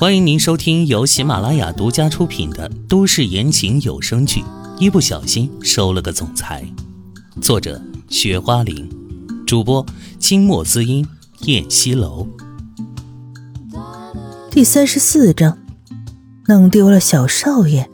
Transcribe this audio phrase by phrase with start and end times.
[0.00, 4.40] 欢迎您收听由喜马拉雅独家出品的都市言情有声剧
[4.78, 6.64] 《一不小心收了个总裁》，
[7.42, 8.88] 作者：雪花玲，
[9.44, 9.84] 主播：
[10.20, 11.04] 清墨滋音、
[11.46, 12.28] 燕西楼。
[14.52, 15.58] 第三十四章，
[16.46, 17.90] 弄丢了小少爷。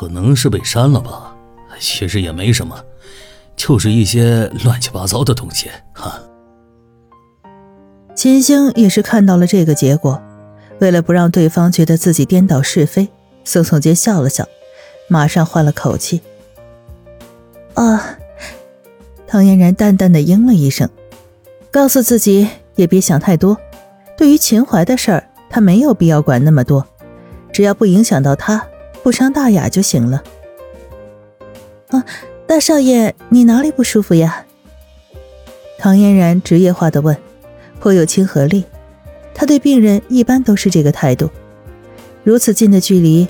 [0.00, 1.36] 可能是被删了吧，
[1.78, 2.82] 其实也没什么，
[3.54, 6.18] 就是一些乱七八糟的东西哈。
[8.14, 10.18] 秦星也是看到了这个结果，
[10.78, 13.10] 为了不让对方觉得自己颠倒是非，
[13.44, 14.48] 宋宋间笑了笑，
[15.06, 16.22] 马上换了口气。
[17.74, 18.16] 啊，
[19.26, 20.88] 唐嫣然淡淡的应了一声，
[21.70, 23.54] 告诉自己也别想太多，
[24.16, 26.86] 对于秦淮的事儿，他没有必要管那么多，
[27.52, 28.66] 只要不影响到他。
[29.02, 30.22] 不伤大雅就行了。
[31.88, 32.04] 啊，
[32.46, 34.44] 大少爷，你哪里不舒服呀？
[35.78, 37.16] 唐嫣然职业化的问，
[37.80, 38.64] 颇有亲和力。
[39.34, 41.30] 他对病人一般都是这个态度。
[42.22, 43.26] 如此近的距离，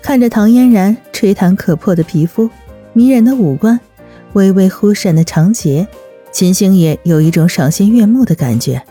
[0.00, 2.48] 看着唐嫣然吹弹可破的皮肤、
[2.94, 3.78] 迷人的五官、
[4.32, 5.86] 微微忽闪的长睫，
[6.32, 8.82] 秦星也有一种赏心悦目的感觉。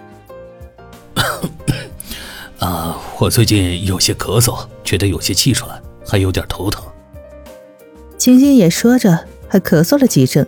[2.60, 5.81] 啊，我最近有些咳嗽，觉得有些气喘。
[6.12, 6.84] 还有点头疼。
[8.18, 9.18] 青青也说着，
[9.48, 10.46] 还咳嗽了几声。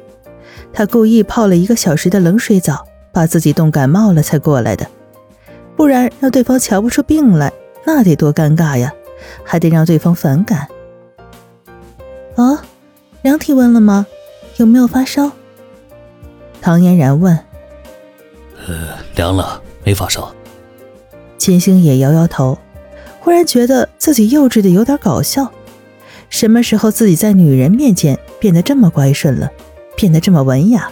[0.73, 4.86] 他故意泡了一个小时的冷水澡，把自己冻感冒了才过来的。
[5.78, 7.53] 不然让对方瞧不出病来，
[7.86, 8.94] 那得多尴尬呀！
[9.45, 10.67] 还得让对方反感。
[12.36, 12.61] 啊，
[13.22, 14.05] 量体温了吗？
[14.58, 15.31] 有没有发烧？
[16.61, 17.39] 唐嫣然问。
[18.67, 20.30] 呃，量了，没发烧。
[21.38, 22.58] 秦星也摇摇头。
[23.24, 25.50] 忽然觉得自己幼稚的有点搞笑，
[26.30, 29.50] 什么时候自己在女人面前变得这么乖顺了，
[29.96, 30.92] 变得这么文雅，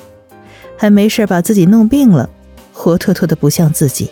[0.77, 2.29] 还没事把自己弄病了，
[2.71, 4.09] 活脱脱的不像自己。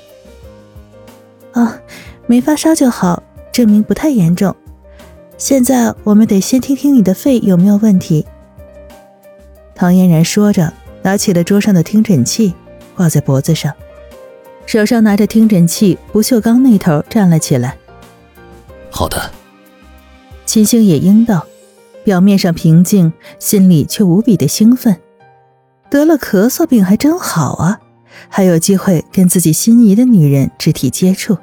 [1.53, 1.79] 啊，
[2.27, 4.53] 没发烧就好，证明不太严重。
[5.37, 8.27] 现在我们得先听听你的肺有没有问题。
[9.73, 12.53] 唐嫣然说着，拿起了桌上的听诊器，
[12.97, 13.73] 挂在脖子上，
[14.65, 17.77] 手上拿着听诊器，不锈钢那头站了起来。
[18.99, 19.31] 好的，
[20.45, 21.47] 秦星也应道，
[22.03, 24.97] 表面上平静，心里却无比的兴奋。
[25.89, 27.79] 得了咳嗽病还真好啊，
[28.27, 31.37] 还有机会跟自己心仪的女人肢体接触。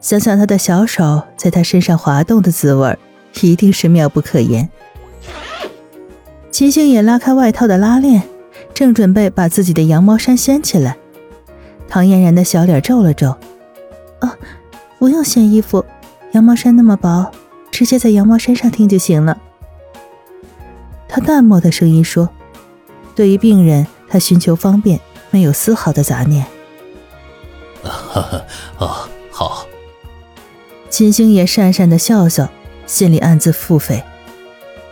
[0.00, 2.96] 想想他的小手在他身上滑动的滋味，
[3.40, 4.70] 一定是妙不可言。
[6.52, 8.22] 秦星也拉开外套的拉链，
[8.72, 10.96] 正准备把自己的羊毛衫掀起来。
[11.88, 13.36] 唐嫣然的小脸皱了皱
[14.22, 14.36] ：“啊，
[15.00, 15.84] 不用掀衣服。”
[16.32, 17.30] 羊毛衫那么薄，
[17.70, 19.36] 直接在羊毛衫上听就行了。
[21.08, 22.28] 他淡漠的声音说
[23.16, 26.46] ：“对于病人，他寻求方便，没有丝毫的杂念。”
[27.82, 28.42] 哈哈，
[28.78, 29.66] 哦，好。
[30.88, 32.48] 秦星也讪讪的笑笑，
[32.86, 34.00] 心里暗自腹诽：“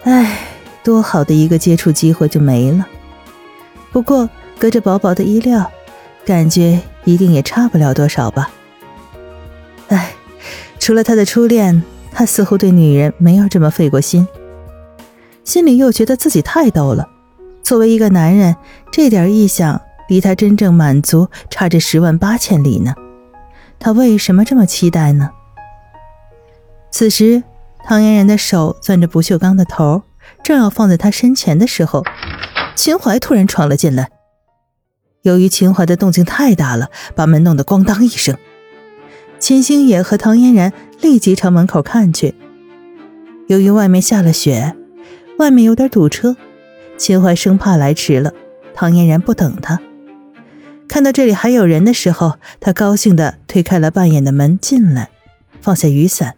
[0.02, 0.38] 哎，
[0.82, 2.84] 多好的一个接触机会就没了。
[3.92, 4.28] 不过
[4.58, 5.70] 隔着薄薄的衣料，
[6.24, 8.50] 感觉一定也差不了多少吧。”
[10.88, 11.82] 除了他的初恋，
[12.12, 14.26] 他似乎对女人没有这么费过心。
[15.44, 17.06] 心里又觉得自己太逗了。
[17.62, 18.56] 作为一个男人，
[18.90, 22.94] 这点意向离他真正满足差着十万八千里呢。
[23.78, 25.28] 他为什么这么期待呢？
[26.90, 27.42] 此时，
[27.84, 30.04] 唐嫣然的手攥着不锈钢的头，
[30.42, 32.02] 正要放在他身前的时候，
[32.74, 34.08] 秦淮突然闯了进来。
[35.20, 38.34] 由于秦淮的动静太大了，把门弄得咣当一声。
[39.38, 42.34] 秦星野和唐嫣然立即朝门口看去。
[43.46, 44.74] 由于外面下了雪，
[45.38, 46.36] 外面有点堵车，
[46.96, 48.32] 秦淮生怕来迟了，
[48.74, 49.80] 唐嫣然不等他。
[50.88, 55.10] 看到这里还有人的时候，他高兴地推开了半掩的门进来，
[55.60, 56.34] 放下雨伞。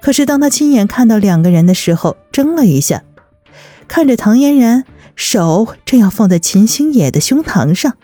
[0.00, 3.04] 可是当他亲眼看到两个人的时候，怔了一下，
[3.86, 4.84] 看着唐嫣然
[5.14, 7.96] 手正要放在秦星野的胸膛上，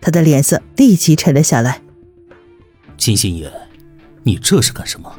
[0.00, 1.80] 他的脸色立即沉了下来。
[3.00, 3.50] 金星野，
[4.24, 5.10] 你这是干什么？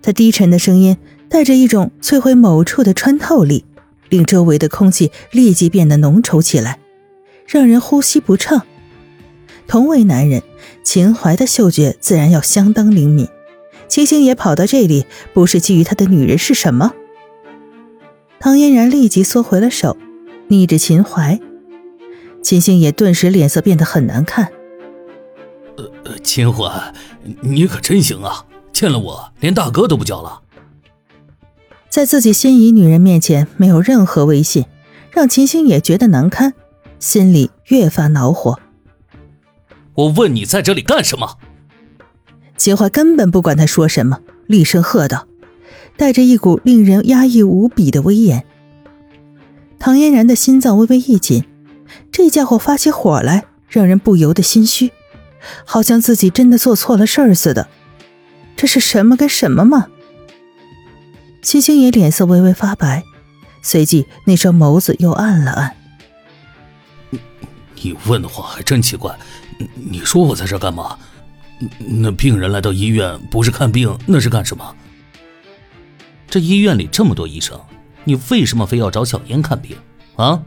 [0.00, 0.96] 他低沉的声音
[1.28, 3.64] 带着一种摧毁某处的穿透力，
[4.10, 6.78] 令周围的空气立即变得浓稠起来，
[7.48, 8.64] 让人呼吸不畅。
[9.66, 10.40] 同为男人，
[10.84, 13.26] 秦淮的嗅觉自然要相当灵敏。
[13.88, 15.04] 秦星爷跑到这里，
[15.34, 16.92] 不是觊觎他的女人是什么？
[18.38, 19.96] 唐嫣然立即缩回了手，
[20.46, 21.40] 逆着秦淮。
[22.40, 24.52] 秦星野顿时脸色变得很难看。
[25.76, 26.94] 呃，秦淮，
[27.40, 28.44] 你可真行啊！
[28.72, 30.42] 见了我连大哥都不叫了。
[31.88, 34.66] 在自己心仪女人面前没有任何威信，
[35.10, 36.52] 让秦星也觉得难堪，
[36.98, 38.58] 心里越发恼火。
[39.94, 41.38] 我问你在这里干什么？
[42.58, 45.26] 秦淮根本不管他说什么，厉声喝道，
[45.96, 48.44] 带着一股令人压抑无比的威严。
[49.78, 51.44] 唐嫣然的心脏微微一紧，
[52.12, 54.90] 这家伙发起火来，让人不由得心虚，
[55.64, 57.68] 好像自己真的做错了事儿似的。
[58.56, 59.88] 这是什么跟什么嘛？
[61.42, 63.04] 秦星野脸色微微发白，
[63.62, 65.76] 随即那双眸子又暗了暗。
[67.74, 69.16] 你问的话还真奇怪。
[69.74, 70.98] 你说我在这干嘛？
[71.78, 74.74] 那病人来到医院不是看病，那是干什么？
[76.28, 77.58] 这医院里这么多医生，
[78.04, 79.76] 你为什么非要找小燕看病
[80.16, 80.42] 啊？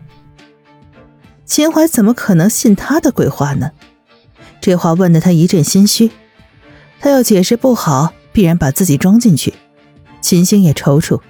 [1.45, 3.71] 秦淮怎么可能信他的鬼话呢？
[4.61, 6.11] 这话问得他一阵心虚，
[6.99, 9.53] 他要解释不好，必然把自己装进去。
[10.21, 11.21] 秦星也踌躇，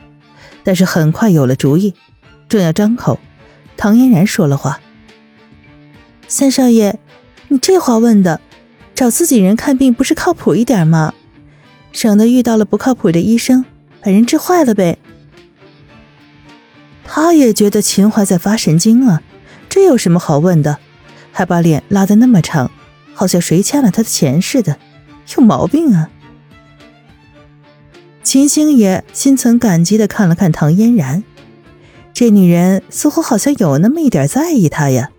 [0.63, 1.93] 但是很快有了主意，
[2.47, 3.19] 正要张口，
[3.77, 4.79] 唐嫣然说了话
[6.27, 6.97] ：“三少爷。”
[7.51, 8.39] 你这话问的，
[8.93, 11.15] 找自己人看病不是靠谱一点吗？
[11.91, 13.65] 省得遇到了不靠谱的医生，
[14.01, 14.99] 把人治坏了呗。
[17.03, 19.23] 他也觉得秦淮在发神经啊，
[19.67, 20.77] 这有什么好问的？
[21.31, 22.69] 还把脸拉得那么长，
[23.19, 24.77] 好像谁欠了他的钱似的，
[25.35, 26.09] 有毛病啊！
[28.23, 31.25] 秦星爷心存感激的看了看唐嫣然，
[32.13, 35.11] 这女人似乎好像有那么一点在意他呀。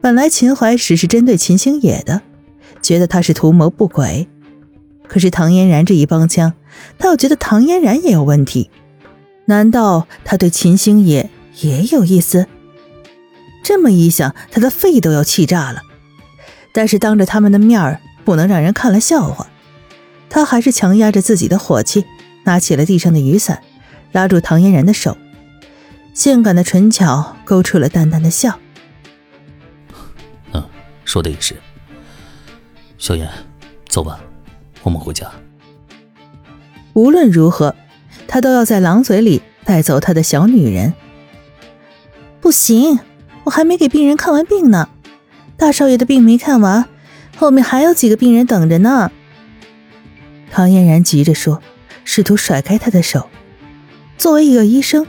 [0.00, 2.22] 本来秦淮只是针对秦星野的，
[2.82, 4.26] 觉得他是图谋不轨。
[5.06, 6.54] 可是唐嫣然这一帮腔，
[6.98, 8.68] 他又觉得唐嫣然也有问题。
[9.44, 11.30] 难道他对秦星野
[11.60, 12.48] 也有意思？
[13.62, 15.82] 这么一想，他的肺都要气炸了。
[16.72, 19.48] 但是当着他们的面儿，不能让人看了笑话。
[20.30, 22.04] 他还是强压着自己的火气，
[22.44, 23.62] 拿起了地上的雨伞，
[24.12, 25.16] 拉住唐嫣然的手，
[26.12, 28.58] 性感的唇角勾出了淡淡的笑。
[30.52, 30.62] 嗯
[31.04, 31.56] 说的也是，
[32.98, 33.26] 小妍，
[33.88, 34.20] 走吧，
[34.82, 35.26] 我们回家。
[36.92, 37.74] 无论如何，
[38.26, 40.92] 他都要在狼嘴里带走他的小女人。
[42.40, 43.00] 不行，
[43.44, 44.90] 我还没给病人看完病呢。
[45.58, 46.86] 大少爷的病没看完，
[47.36, 49.10] 后面还有几个病人等着呢。
[50.52, 51.60] 唐嫣然急着说，
[52.04, 53.28] 试图甩开他的手。
[54.16, 55.04] 作为一个医生，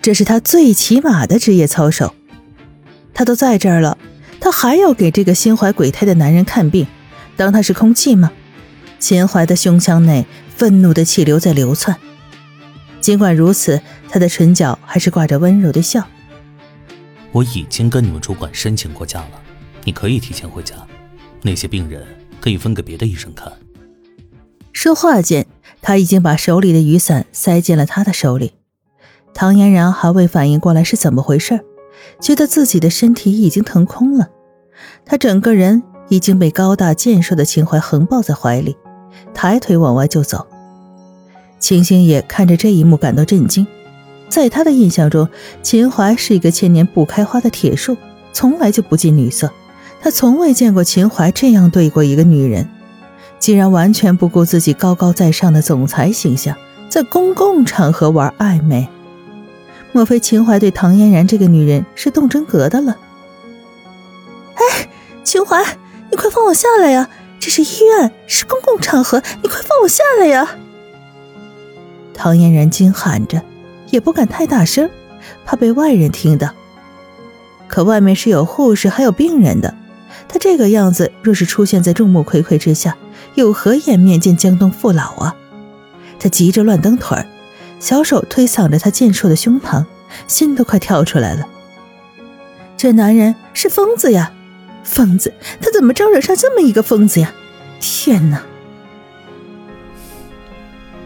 [0.00, 2.14] 这是他最起码的职业操守。
[3.12, 3.98] 他都在这儿了。
[4.40, 6.86] 他还要给这个心怀鬼胎的男人看病，
[7.36, 8.32] 当他是空气吗？
[8.98, 10.24] 秦淮的胸腔内
[10.56, 11.94] 愤怒的气流在流窜，
[13.02, 16.06] 尽管如此，他的唇角还是挂着温柔的笑。
[17.32, 19.42] 我已经跟你们主管申请过假了，
[19.84, 20.74] 你可以提前回家。
[21.42, 22.06] 那些病人
[22.40, 23.50] 可以分给别的医生看。
[24.72, 25.46] 说话间，
[25.80, 28.52] 他已经把手里的雨伞塞进了他的手里。
[29.32, 31.60] 唐嫣然还未反应过来是怎么回事。
[32.20, 34.28] 觉得自己的身体已经腾空了，
[35.04, 38.76] 他整个人已经被高大健硕的秦淮横抱在怀里，
[39.34, 40.46] 抬腿往外就走。
[41.58, 43.66] 秦星野看着这一幕感到震惊，
[44.28, 45.28] 在他的印象中，
[45.62, 47.96] 秦淮是一个千年不开花的铁树，
[48.32, 49.50] 从来就不近女色。
[50.02, 52.68] 他从未见过秦淮这样对过一个女人，
[53.38, 56.56] 竟然完全不顾自己高高在上的总裁形象，
[56.88, 58.88] 在公共场合玩暧昧。
[59.92, 62.96] 莫非秦淮对唐嫣然这个女人是动真格的了？
[64.54, 64.88] 哎，
[65.22, 65.62] 秦淮，
[66.10, 67.08] 你快放我下来呀！
[67.38, 70.56] 这是医院，是公共场合，你快放我下来呀！
[72.14, 73.42] 唐嫣然惊喊着，
[73.90, 74.88] 也不敢太大声，
[75.44, 76.50] 怕被外人听到。
[77.66, 79.74] 可外面是有护士还有病人的，
[80.32, 82.96] 她这个样子若是出现在众目睽睽之下，
[83.34, 85.34] 有何颜面见江东父老啊？
[86.20, 87.26] 他急着乱蹬腿儿。
[87.80, 89.84] 小手推搡着他健硕的胸膛，
[90.28, 91.48] 心都快跳出来了。
[92.76, 94.32] 这男人是疯子呀，
[94.84, 95.32] 疯子！
[95.60, 97.32] 他怎么招惹上这么一个疯子呀？
[97.80, 98.42] 天哪！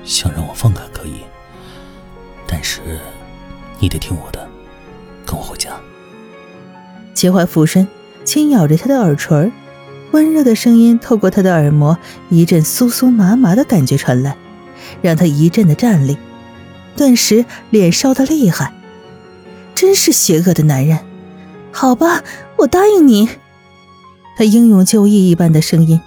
[0.05, 1.21] 想让我放开可以，
[2.47, 2.81] 但是
[3.79, 4.47] 你得听我的，
[5.25, 5.71] 跟我回家。
[7.15, 7.87] 齐怀俯身
[8.25, 9.53] 轻咬着他的耳垂，
[10.13, 11.97] 温热的声音透过他的耳膜，
[12.31, 14.37] 一阵酥酥麻麻的感觉传来，
[15.03, 16.17] 让他一阵的战栗。
[16.97, 18.73] 顿时脸烧得厉害，
[19.75, 20.99] 真是邪恶的男人。
[21.73, 22.23] 好吧，
[22.57, 23.29] 我答应你。
[24.37, 26.01] 他英勇就义一般的声音，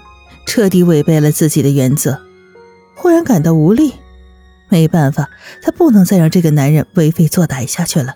[0.46, 2.22] 彻底违背了自己的原则。
[2.96, 3.94] 忽然感到无力，
[4.70, 5.30] 没办法，
[5.62, 8.16] 他不能再让这个男人为非作歹下去了。